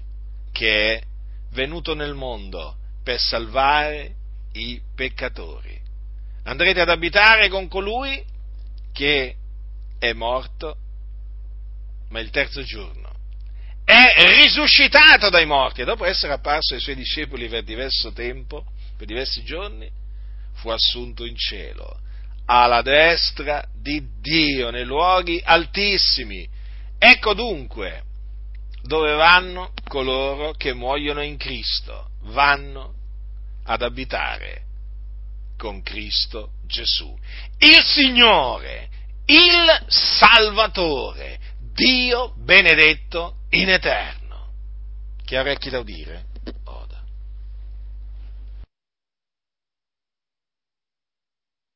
che 0.52 0.94
è 0.94 1.02
venuto 1.50 1.94
nel 1.94 2.14
mondo 2.14 2.76
per 3.05 3.21
salvare 3.21 4.14
i 4.55 4.81
peccatori. 4.97 5.81
Andrete 6.45 6.81
ad 6.81 6.88
abitare 6.88 7.49
con 7.49 7.69
colui 7.69 8.23
che 8.93 9.37
è 9.99 10.12
morto, 10.12 10.77
ma 12.09 12.19
il 12.21 12.31
terzo 12.31 12.62
giorno 12.62 13.05
è 13.85 14.14
risuscitato 14.43 15.29
dai 15.29 15.45
morti 15.45 15.83
e 15.83 15.85
dopo 15.85 16.07
essere 16.07 16.33
apparso 16.33 16.73
ai 16.73 16.81
suoi 16.81 16.95
discepoli 16.95 17.49
per 17.49 17.64
diverso 17.64 18.12
tempo, 18.12 18.64
per 18.97 19.07
diversi 19.07 19.45
giorni, 19.45 19.90
fu 20.55 20.71
assunto 20.71 21.27
in 21.27 21.37
cielo, 21.37 22.01
alla 22.47 22.81
destra 22.81 23.62
di 23.75 24.03
Dio, 24.21 24.71
nei 24.71 24.85
luoghi 24.85 25.40
altissimi. 25.45 26.49
Ecco 26.99 27.35
dunque 27.35 28.05
dove 28.87 29.14
vanno 29.14 29.73
coloro 29.88 30.53
che 30.53 30.75
muoiono 30.75 31.23
in 31.23 31.38
Cristo, 31.38 32.11
vanno 32.25 32.92
ad 33.64 33.83
abitare 33.83 34.62
con 35.57 35.83
Cristo 35.83 36.53
Gesù. 36.66 37.16
Il 37.59 37.83
Signore, 37.83 38.88
il 39.27 39.85
Salvatore, 39.87 41.38
Dio 41.73 42.35
benedetto 42.37 43.37
in 43.51 43.70
eterno. 43.70 44.49
Chi 45.25 45.37
ha 45.37 45.40
orecchi 45.40 45.70
da 45.70 45.79
udire? 45.79 46.27